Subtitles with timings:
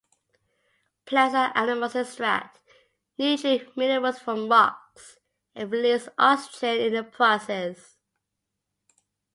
[1.05, 2.59] Plants and animals extract
[3.19, 5.19] nutrient minerals from rocks
[5.53, 7.97] and release oxygen in the process.